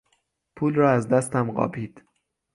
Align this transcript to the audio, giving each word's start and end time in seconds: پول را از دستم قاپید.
پول 0.55 0.75
را 0.75 0.91
از 0.91 1.07
دستم 1.07 1.51
قاپید. 1.51 2.03